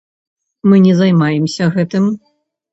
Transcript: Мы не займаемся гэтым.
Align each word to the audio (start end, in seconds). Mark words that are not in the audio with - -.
Мы 0.71 0.79
не 0.87 0.95
займаемся 1.03 1.71
гэтым. 1.79 2.11